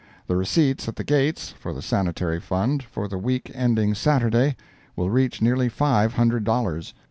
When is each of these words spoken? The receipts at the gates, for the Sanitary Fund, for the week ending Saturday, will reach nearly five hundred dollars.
The 0.25 0.35
receipts 0.35 0.87
at 0.87 0.95
the 0.95 1.03
gates, 1.03 1.51
for 1.51 1.73
the 1.75 1.81
Sanitary 1.83 2.39
Fund, 2.39 2.81
for 2.81 3.07
the 3.07 3.19
week 3.19 3.51
ending 3.53 3.93
Saturday, 3.93 4.55
will 4.95 5.11
reach 5.11 5.43
nearly 5.43 5.69
five 5.69 6.13
hundred 6.15 6.43
dollars. 6.43 6.95